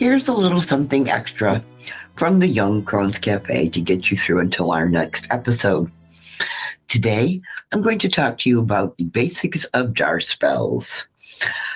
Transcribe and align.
Here's 0.00 0.28
a 0.28 0.32
little 0.32 0.62
something 0.62 1.10
extra 1.10 1.62
from 2.16 2.38
the 2.38 2.46
Young 2.46 2.82
Crones 2.82 3.18
Cafe 3.18 3.68
to 3.68 3.80
get 3.82 4.10
you 4.10 4.16
through 4.16 4.38
until 4.38 4.72
our 4.72 4.88
next 4.88 5.26
episode. 5.30 5.92
Today, 6.88 7.42
I'm 7.70 7.82
going 7.82 7.98
to 7.98 8.08
talk 8.08 8.38
to 8.38 8.48
you 8.48 8.60
about 8.60 8.96
the 8.96 9.04
basics 9.04 9.64
of 9.74 9.92
jar 9.92 10.18
spells. 10.18 11.06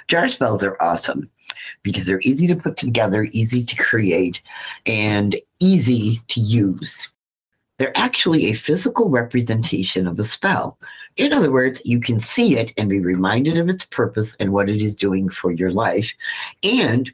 Jar 0.09 0.31
spells 0.31 0.65
are 0.65 0.79
awesome 0.81 1.29
because 1.83 2.07
they're 2.07 2.23
easy 2.23 2.47
to 2.47 2.57
put 2.57 2.79
together, 2.79 3.29
easy 3.33 3.63
to 3.63 3.77
create, 3.77 4.41
and 4.87 5.37
easy 5.61 6.23
to 6.29 6.41
use. 6.41 7.11
They're 7.79 7.97
actually 7.97 8.47
a 8.47 8.55
physical 8.55 9.09
representation 9.09 10.07
of 10.07 10.19
a 10.19 10.25
spell. 10.25 10.79
In 11.17 11.33
other 11.33 11.51
words, 11.51 11.83
you 11.85 12.01
can 12.01 12.21
see 12.21 12.57
it 12.57 12.73
and 12.77 12.89
be 12.89 13.01
reminded 13.01 13.59
of 13.59 13.69
its 13.69 13.85
purpose 13.85 14.37
and 14.39 14.53
what 14.53 14.69
it 14.69 14.81
is 14.81 14.97
doing 14.97 15.29
for 15.29 15.51
your 15.51 15.73
life. 15.73 16.13
And 16.63 17.13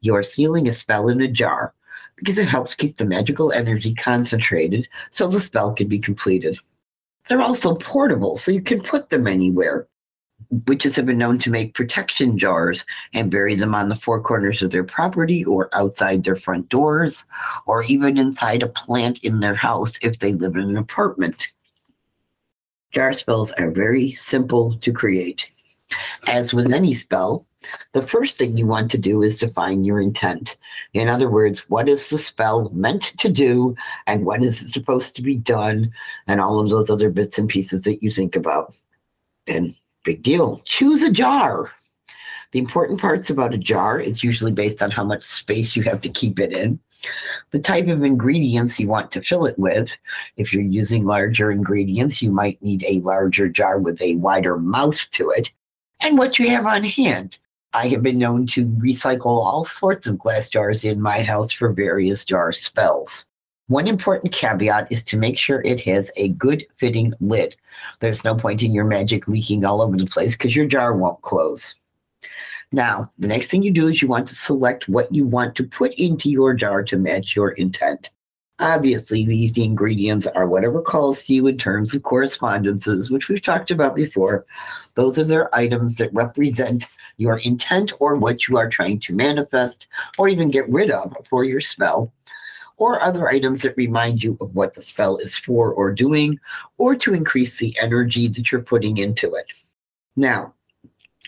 you're 0.00 0.22
sealing 0.22 0.66
a 0.66 0.72
spell 0.72 1.08
in 1.08 1.20
a 1.20 1.28
jar 1.28 1.74
because 2.16 2.38
it 2.38 2.48
helps 2.48 2.74
keep 2.74 2.96
the 2.96 3.04
magical 3.04 3.52
energy 3.52 3.94
concentrated 3.94 4.88
so 5.10 5.28
the 5.28 5.40
spell 5.40 5.72
can 5.72 5.88
be 5.88 5.98
completed. 5.98 6.58
They're 7.28 7.42
also 7.42 7.74
portable, 7.74 8.38
so 8.38 8.50
you 8.50 8.62
can 8.62 8.80
put 8.80 9.10
them 9.10 9.26
anywhere. 9.26 9.86
Witches 10.66 10.96
have 10.96 11.04
been 11.04 11.18
known 11.18 11.38
to 11.40 11.50
make 11.50 11.74
protection 11.74 12.38
jars 12.38 12.84
and 13.12 13.30
bury 13.30 13.54
them 13.54 13.74
on 13.74 13.90
the 13.90 13.96
four 13.96 14.20
corners 14.20 14.62
of 14.62 14.70
their 14.70 14.84
property 14.84 15.44
or 15.44 15.68
outside 15.74 16.24
their 16.24 16.36
front 16.36 16.68
doors 16.70 17.24
or 17.66 17.82
even 17.82 18.16
inside 18.16 18.62
a 18.62 18.68
plant 18.68 19.22
in 19.22 19.40
their 19.40 19.54
house 19.54 19.98
if 20.00 20.18
they 20.18 20.32
live 20.32 20.56
in 20.56 20.62
an 20.62 20.76
apartment. 20.76 21.48
Jar 22.92 23.12
spells 23.12 23.52
are 23.52 23.70
very 23.70 24.12
simple 24.12 24.76
to 24.78 24.92
create. 24.92 25.50
As 26.26 26.54
with 26.54 26.72
any 26.72 26.94
spell, 26.94 27.46
the 27.92 28.02
first 28.02 28.38
thing 28.38 28.56
you 28.56 28.66
want 28.66 28.90
to 28.90 28.98
do 28.98 29.22
is 29.22 29.38
define 29.38 29.84
your 29.84 30.00
intent. 30.00 30.56
In 30.94 31.08
other 31.08 31.28
words, 31.28 31.68
what 31.68 31.88
is 31.88 32.08
the 32.08 32.18
spell 32.18 32.70
meant 32.70 33.02
to 33.18 33.28
do 33.28 33.74
and 34.06 34.24
what 34.24 34.44
is 34.44 34.62
it 34.62 34.68
supposed 34.68 35.16
to 35.16 35.22
be 35.22 35.36
done, 35.36 35.92
and 36.26 36.40
all 36.40 36.60
of 36.60 36.70
those 36.70 36.88
other 36.88 37.10
bits 37.10 37.38
and 37.38 37.48
pieces 37.48 37.82
that 37.82 38.02
you 38.02 38.10
think 38.10 38.36
about. 38.36 38.74
Then, 39.46 39.74
big 40.08 40.22
deal, 40.22 40.62
choose 40.64 41.02
a 41.02 41.12
jar. 41.12 41.70
The 42.52 42.58
important 42.58 42.98
parts 42.98 43.28
about 43.28 43.52
a 43.52 43.58
jar, 43.58 44.00
it's 44.00 44.24
usually 44.24 44.52
based 44.52 44.80
on 44.80 44.90
how 44.90 45.04
much 45.04 45.22
space 45.22 45.76
you 45.76 45.82
have 45.82 46.00
to 46.00 46.08
keep 46.08 46.40
it 46.40 46.50
in 46.50 46.80
the 47.50 47.58
type 47.58 47.88
of 47.88 48.02
ingredients 48.02 48.80
you 48.80 48.88
want 48.88 49.10
to 49.12 49.22
fill 49.22 49.44
it 49.44 49.58
with. 49.58 49.94
If 50.38 50.52
you're 50.52 50.62
using 50.62 51.04
larger 51.04 51.50
ingredients, 51.50 52.22
you 52.22 52.30
might 52.30 52.60
need 52.62 52.84
a 52.84 53.00
larger 53.00 53.48
jar 53.48 53.78
with 53.78 54.00
a 54.00 54.16
wider 54.16 54.56
mouth 54.56 55.06
to 55.10 55.30
it, 55.30 55.50
and 56.00 56.16
what 56.16 56.38
you 56.38 56.48
have 56.48 56.66
on 56.66 56.84
hand. 56.84 57.36
I 57.74 57.88
have 57.88 58.02
been 58.02 58.18
known 58.18 58.46
to 58.48 58.64
recycle 58.64 59.26
all 59.26 59.66
sorts 59.66 60.06
of 60.06 60.18
glass 60.18 60.48
jars 60.48 60.84
in 60.84 61.02
my 61.02 61.20
house 61.22 61.52
for 61.52 61.70
various 61.70 62.24
jar 62.24 62.50
spells. 62.50 63.26
One 63.68 63.86
important 63.86 64.32
caveat 64.32 64.90
is 64.90 65.04
to 65.04 65.18
make 65.18 65.38
sure 65.38 65.60
it 65.60 65.80
has 65.82 66.10
a 66.16 66.28
good 66.28 66.66
fitting 66.78 67.12
lid. 67.20 67.54
There's 68.00 68.24
no 68.24 68.34
point 68.34 68.62
in 68.62 68.72
your 68.72 68.86
magic 68.86 69.28
leaking 69.28 69.64
all 69.64 69.82
over 69.82 69.94
the 69.94 70.06
place 70.06 70.36
because 70.36 70.56
your 70.56 70.66
jar 70.66 70.96
won't 70.96 71.20
close. 71.20 71.74
Now, 72.72 73.12
the 73.18 73.28
next 73.28 73.50
thing 73.50 73.62
you 73.62 73.70
do 73.70 73.88
is 73.88 74.00
you 74.00 74.08
want 74.08 74.26
to 74.28 74.34
select 74.34 74.88
what 74.88 75.14
you 75.14 75.26
want 75.26 75.54
to 75.56 75.64
put 75.64 75.92
into 75.94 76.30
your 76.30 76.54
jar 76.54 76.82
to 76.84 76.96
match 76.96 77.36
your 77.36 77.50
intent. 77.52 78.08
Obviously, 78.58 79.26
these 79.26 79.52
the 79.52 79.64
ingredients 79.64 80.26
are 80.26 80.48
whatever 80.48 80.80
calls 80.80 81.26
to 81.26 81.34
you 81.34 81.46
in 81.46 81.58
terms 81.58 81.94
of 81.94 82.02
correspondences, 82.02 83.10
which 83.10 83.28
we've 83.28 83.42
talked 83.42 83.70
about 83.70 83.94
before. 83.94 84.46
Those 84.94 85.18
are 85.18 85.24
their 85.24 85.54
items 85.54 85.96
that 85.96 86.12
represent 86.14 86.86
your 87.18 87.38
intent 87.40 87.92
or 88.00 88.16
what 88.16 88.48
you 88.48 88.56
are 88.56 88.68
trying 88.68 88.98
to 89.00 89.14
manifest 89.14 89.88
or 90.16 90.26
even 90.26 90.50
get 90.50 90.68
rid 90.70 90.90
of 90.90 91.14
for 91.28 91.44
your 91.44 91.60
spell, 91.60 92.12
or 92.78 93.02
other 93.02 93.28
items 93.28 93.62
that 93.62 93.76
remind 93.76 94.22
you 94.22 94.36
of 94.40 94.54
what 94.54 94.74
the 94.74 94.82
spell 94.82 95.18
is 95.18 95.36
for 95.36 95.72
or 95.72 95.92
doing, 95.92 96.40
or 96.78 96.96
to 96.96 97.14
increase 97.14 97.58
the 97.58 97.76
energy 97.80 98.28
that 98.28 98.50
you're 98.50 98.62
putting 98.62 98.98
into 98.98 99.34
it. 99.34 99.46
Now, 100.16 100.54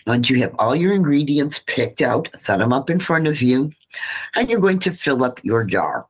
once 0.07 0.29
you 0.29 0.39
have 0.39 0.55
all 0.57 0.75
your 0.75 0.93
ingredients 0.93 1.63
picked 1.67 2.01
out, 2.01 2.29
set 2.35 2.57
them 2.57 2.73
up 2.73 2.89
in 2.89 2.99
front 2.99 3.27
of 3.27 3.41
you, 3.41 3.71
and 4.35 4.49
you're 4.49 4.59
going 4.59 4.79
to 4.79 4.91
fill 4.91 5.23
up 5.23 5.39
your 5.43 5.63
jar 5.63 6.07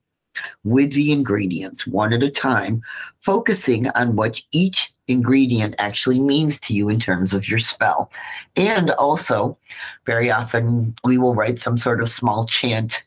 with 0.64 0.94
the 0.94 1.12
ingredients 1.12 1.86
one 1.86 2.14
at 2.14 2.24
a 2.24 2.30
time, 2.30 2.82
focusing 3.20 3.90
on 3.90 4.16
what 4.16 4.40
each 4.52 4.94
ingredient 5.08 5.76
actually 5.78 6.20
means 6.20 6.58
to 6.62 6.74
you 6.74 6.88
in 6.88 7.00
terms 7.00 7.34
of 7.34 7.50
your 7.50 7.60
spell. 7.60 8.10
And 8.56 8.92
also, 8.92 9.58
very 10.06 10.32
often, 10.32 10.96
we 11.04 11.18
will 11.18 11.36
write 11.36 11.60
some 11.60 11.78
sort 11.78 12.02
of 12.02 12.10
small 12.10 12.46
chant 12.46 13.04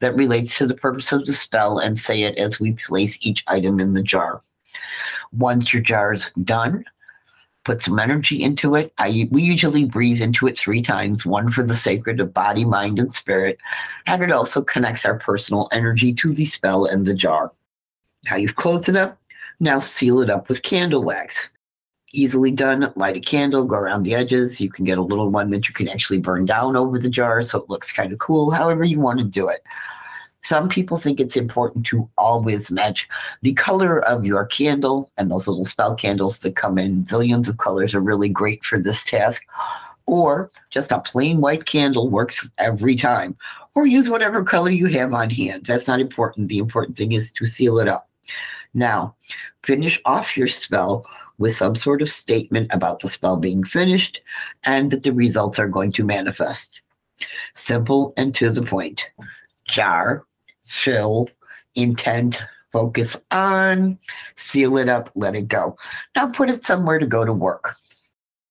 that 0.00 0.14
relates 0.16 0.56
to 0.58 0.66
the 0.66 0.74
purpose 0.74 1.12
of 1.12 1.26
the 1.26 1.34
spell 1.34 1.78
and 1.78 1.98
say 1.98 2.22
it 2.22 2.36
as 2.38 2.60
we 2.60 2.72
place 2.72 3.18
each 3.20 3.44
item 3.46 3.80
in 3.80 3.94
the 3.94 4.02
jar. 4.02 4.42
Once 5.32 5.72
your 5.72 5.82
jar 5.82 6.12
is 6.12 6.30
done, 6.44 6.84
put 7.64 7.82
some 7.82 7.98
energy 7.98 8.42
into 8.42 8.74
it. 8.74 8.92
I 8.98 9.28
we 9.30 9.42
usually 9.42 9.84
breathe 9.84 10.22
into 10.22 10.46
it 10.46 10.58
three 10.58 10.82
times, 10.82 11.26
one 11.26 11.50
for 11.50 11.64
the 11.64 11.74
sacred 11.74 12.20
of 12.20 12.32
body, 12.32 12.64
mind, 12.64 12.98
and 12.98 13.14
spirit, 13.14 13.58
and 14.06 14.22
it 14.22 14.30
also 14.30 14.62
connects 14.62 15.04
our 15.04 15.18
personal 15.18 15.68
energy 15.72 16.12
to 16.14 16.32
the 16.32 16.44
spell 16.44 16.84
and 16.84 17.06
the 17.06 17.14
jar. 17.14 17.50
Now 18.30 18.36
you've 18.36 18.56
closed 18.56 18.88
it 18.88 18.96
up. 18.96 19.18
Now 19.58 19.80
seal 19.80 20.20
it 20.20 20.30
up 20.30 20.48
with 20.48 20.62
candle 20.62 21.02
wax. 21.02 21.48
Easily 22.16 22.50
done. 22.50 22.90
Light 22.96 23.16
a 23.16 23.20
candle, 23.20 23.64
go 23.64 23.76
around 23.76 24.04
the 24.04 24.14
edges. 24.14 24.58
You 24.58 24.70
can 24.70 24.86
get 24.86 24.96
a 24.96 25.02
little 25.02 25.28
one 25.28 25.50
that 25.50 25.68
you 25.68 25.74
can 25.74 25.86
actually 25.86 26.18
burn 26.18 26.46
down 26.46 26.74
over 26.74 26.98
the 26.98 27.10
jar 27.10 27.42
so 27.42 27.58
it 27.58 27.68
looks 27.68 27.92
kind 27.92 28.10
of 28.10 28.18
cool, 28.18 28.50
however 28.50 28.84
you 28.84 29.00
want 29.00 29.18
to 29.18 29.24
do 29.24 29.48
it. 29.48 29.62
Some 30.42 30.70
people 30.70 30.96
think 30.96 31.20
it's 31.20 31.36
important 31.36 31.84
to 31.86 32.08
always 32.16 32.70
match 32.70 33.06
the 33.42 33.52
color 33.52 33.98
of 33.98 34.24
your 34.24 34.46
candle, 34.46 35.10
and 35.18 35.30
those 35.30 35.46
little 35.46 35.66
spell 35.66 35.94
candles 35.94 36.38
that 36.38 36.56
come 36.56 36.78
in 36.78 37.04
zillions 37.04 37.48
of 37.48 37.58
colors 37.58 37.94
are 37.94 38.00
really 38.00 38.30
great 38.30 38.64
for 38.64 38.78
this 38.78 39.04
task. 39.04 39.42
Or 40.06 40.48
just 40.70 40.92
a 40.92 41.00
plain 41.00 41.42
white 41.42 41.66
candle 41.66 42.08
works 42.08 42.48
every 42.56 42.96
time. 42.96 43.36
Or 43.74 43.86
use 43.86 44.08
whatever 44.08 44.42
color 44.42 44.70
you 44.70 44.86
have 44.86 45.12
on 45.12 45.28
hand. 45.28 45.66
That's 45.66 45.86
not 45.86 46.00
important. 46.00 46.48
The 46.48 46.58
important 46.58 46.96
thing 46.96 47.12
is 47.12 47.30
to 47.32 47.46
seal 47.46 47.78
it 47.78 47.88
up. 47.88 48.08
Now, 48.74 49.16
finish 49.62 50.00
off 50.04 50.36
your 50.36 50.48
spell 50.48 51.06
with 51.38 51.56
some 51.56 51.76
sort 51.76 52.02
of 52.02 52.10
statement 52.10 52.70
about 52.72 53.00
the 53.00 53.08
spell 53.08 53.36
being 53.36 53.64
finished 53.64 54.20
and 54.64 54.90
that 54.90 55.02
the 55.02 55.12
results 55.12 55.58
are 55.58 55.68
going 55.68 55.92
to 55.92 56.04
manifest. 56.04 56.82
Simple 57.54 58.12
and 58.16 58.34
to 58.34 58.50
the 58.50 58.62
point. 58.62 59.10
Jar, 59.66 60.26
fill, 60.64 61.28
intent, 61.74 62.42
focus 62.72 63.16
on, 63.30 63.98
seal 64.36 64.76
it 64.76 64.88
up, 64.88 65.10
let 65.14 65.34
it 65.34 65.48
go. 65.48 65.76
Now 66.14 66.28
put 66.28 66.50
it 66.50 66.64
somewhere 66.64 66.98
to 66.98 67.06
go 67.06 67.24
to 67.24 67.32
work. 67.32 67.76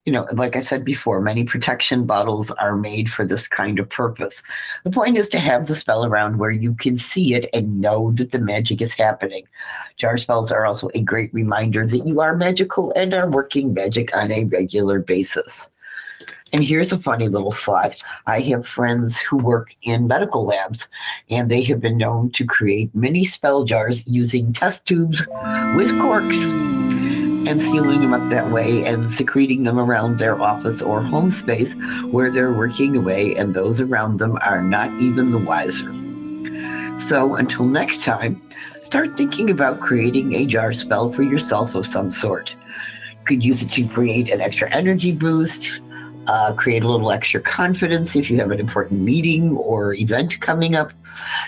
You 0.05 0.11
know, 0.11 0.27
like 0.33 0.55
I 0.55 0.61
said 0.61 0.85
before, 0.85 1.19
many 1.19 1.43
protection 1.43 2.05
bottles 2.05 2.51
are 2.51 2.75
made 2.75 3.11
for 3.11 3.25
this 3.25 3.47
kind 3.47 3.79
of 3.79 3.89
purpose. 3.89 4.43
The 4.83 4.91
point 4.91 5.17
is 5.17 5.27
to 5.29 5.39
have 5.39 5.65
the 5.65 5.75
spell 5.75 6.05
around 6.05 6.37
where 6.37 6.51
you 6.51 6.75
can 6.75 6.95
see 6.95 7.33
it 7.33 7.49
and 7.53 7.81
know 7.81 8.11
that 8.11 8.31
the 8.31 8.37
magic 8.37 8.81
is 8.81 8.93
happening. 8.93 9.47
Jar 9.97 10.19
spells 10.19 10.51
are 10.51 10.63
also 10.63 10.89
a 10.93 11.01
great 11.01 11.33
reminder 11.33 11.87
that 11.87 12.05
you 12.05 12.21
are 12.21 12.37
magical 12.37 12.93
and 12.95 13.15
are 13.15 13.29
working 13.29 13.73
magic 13.73 14.15
on 14.15 14.31
a 14.31 14.45
regular 14.45 14.99
basis. 14.99 15.71
And 16.53 16.63
here's 16.63 16.93
a 16.93 16.99
funny 16.99 17.27
little 17.27 17.51
thought. 17.51 18.01
I 18.27 18.39
have 18.41 18.67
friends 18.67 19.19
who 19.19 19.37
work 19.37 19.75
in 19.81 20.07
medical 20.07 20.45
labs, 20.45 20.87
and 21.29 21.49
they 21.49 21.63
have 21.63 21.81
been 21.81 21.97
known 21.97 22.29
to 22.31 22.45
create 22.45 22.93
mini 22.93 23.25
spell 23.25 23.63
jars 23.63 24.05
using 24.05 24.53
test 24.53 24.85
tubes 24.85 25.25
with 25.75 25.99
corks 25.99 26.84
and 27.47 27.61
sealing 27.61 28.01
them 28.01 28.13
up 28.13 28.29
that 28.29 28.51
way 28.51 28.83
and 28.85 29.09
secreting 29.09 29.63
them 29.63 29.79
around 29.79 30.17
their 30.17 30.41
office 30.41 30.81
or 30.81 31.01
home 31.01 31.31
space 31.31 31.73
where 32.11 32.31
they're 32.31 32.53
working 32.53 32.95
away, 32.95 33.35
and 33.35 33.53
those 33.53 33.79
around 33.79 34.19
them 34.19 34.37
are 34.41 34.61
not 34.61 34.91
even 34.99 35.31
the 35.31 35.37
wiser. 35.37 35.93
So 36.99 37.35
until 37.35 37.65
next 37.65 38.03
time, 38.03 38.41
start 38.81 39.15
thinking 39.15 39.49
about 39.51 39.79
creating 39.79 40.33
a 40.33 40.45
jar 40.45 40.73
spell 40.73 41.11
for 41.11 41.23
yourself 41.23 41.75
of 41.75 41.85
some 41.85 42.11
sort. 42.11 42.55
You 43.11 43.25
could 43.25 43.43
use 43.43 43.61
it 43.61 43.71
to 43.71 43.87
create 43.87 44.29
an 44.29 44.41
extra 44.41 44.69
energy 44.71 45.11
boost, 45.11 45.81
uh, 46.27 46.53
create 46.53 46.83
a 46.83 46.87
little 46.87 47.11
extra 47.11 47.39
confidence 47.39 48.15
if 48.15 48.29
you 48.29 48.37
have 48.37 48.51
an 48.51 48.59
important 48.59 49.01
meeting 49.01 49.55
or 49.57 49.93
event 49.93 50.39
coming 50.41 50.75
up. 50.75 50.91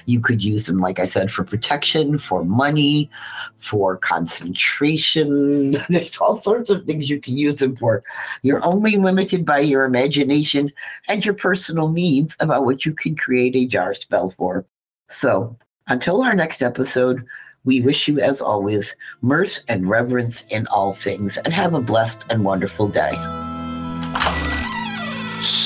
You 0.05 0.19
could 0.19 0.43
use 0.43 0.65
them, 0.65 0.79
like 0.79 0.99
I 0.99 1.07
said, 1.07 1.31
for 1.31 1.43
protection, 1.43 2.17
for 2.17 2.43
money, 2.43 3.09
for 3.57 3.97
concentration. 3.97 5.71
There's 5.89 6.17
all 6.17 6.39
sorts 6.39 6.69
of 6.69 6.85
things 6.85 7.09
you 7.09 7.19
can 7.19 7.37
use 7.37 7.57
them 7.57 7.75
for. 7.75 8.03
You're 8.43 8.63
only 8.63 8.97
limited 8.97 9.45
by 9.45 9.59
your 9.59 9.85
imagination 9.85 10.71
and 11.07 11.25
your 11.25 11.33
personal 11.33 11.89
needs 11.89 12.35
about 12.39 12.65
what 12.65 12.85
you 12.85 12.93
can 12.93 13.15
create 13.15 13.55
a 13.55 13.65
jar 13.65 13.93
spell 13.93 14.33
for. 14.37 14.65
So, 15.09 15.57
until 15.87 16.21
our 16.21 16.35
next 16.35 16.61
episode, 16.61 17.25
we 17.63 17.81
wish 17.81 18.07
you, 18.07 18.19
as 18.19 18.41
always, 18.41 18.95
mirth 19.21 19.61
and 19.67 19.89
reverence 19.89 20.45
in 20.49 20.67
all 20.67 20.93
things, 20.93 21.37
and 21.37 21.53
have 21.53 21.73
a 21.73 21.81
blessed 21.81 22.25
and 22.29 22.45
wonderful 22.45 22.87
day. 22.87 23.13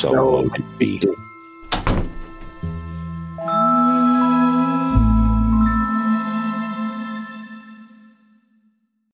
So 0.02 0.32
will 0.32 0.54
it 0.56 0.80
be. 0.80 1.00